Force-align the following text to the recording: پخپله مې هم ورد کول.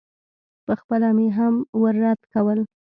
پخپله 0.65 1.09
مې 1.17 1.27
هم 1.37 1.55
ورد 1.83 2.19
کول. 2.31 2.59